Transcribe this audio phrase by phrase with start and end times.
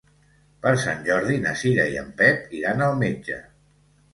[0.63, 3.39] Per Sant Jordi na Cira i en Pep iran al metge.